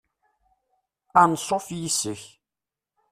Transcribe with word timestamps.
Anṣuf 1.21 1.65
yes-k. 1.81 2.23